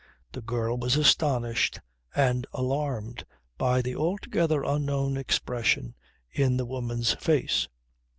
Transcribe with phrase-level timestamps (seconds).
[0.31, 1.79] The girl was astounded
[2.15, 3.23] and alarmed
[3.59, 5.93] by the altogether unknown expression
[6.31, 7.67] in the woman's face.